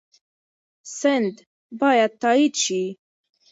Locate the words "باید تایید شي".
1.79-2.83